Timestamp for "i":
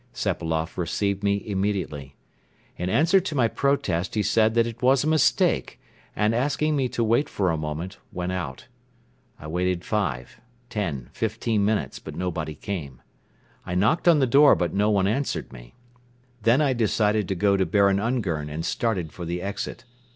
9.37-9.45, 13.63-13.75, 16.63-16.73